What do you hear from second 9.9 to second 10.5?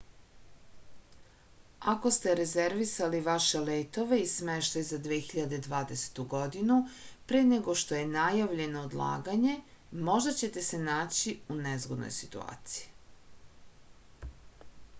možda